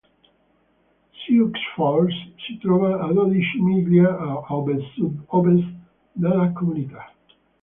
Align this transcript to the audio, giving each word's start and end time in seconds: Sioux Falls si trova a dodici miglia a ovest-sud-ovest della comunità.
Sioux 1.13 1.51
Falls 1.75 2.11
si 2.47 2.57
trova 2.57 3.03
a 3.05 3.13
dodici 3.13 3.59
miglia 3.59 4.17
a 4.17 4.41
ovest-sud-ovest 4.49 5.67
della 6.13 6.49
comunità. 6.53 7.13